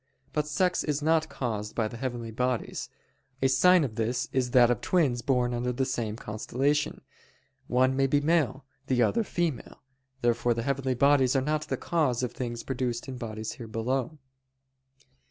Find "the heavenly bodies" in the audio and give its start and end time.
1.87-2.89, 10.55-11.35